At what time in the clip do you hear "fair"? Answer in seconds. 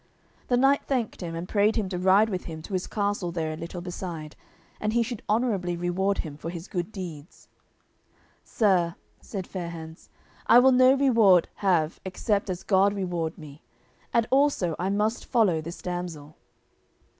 9.45-9.69